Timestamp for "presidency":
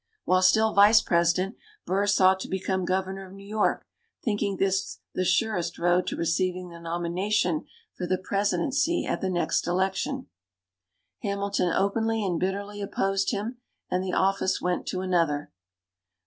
8.17-9.05